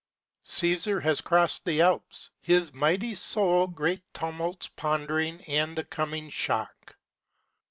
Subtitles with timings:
[0.45, 6.97] Caesar has crossed the Alps, his mighty soul Great tumults pondering and the coming shock.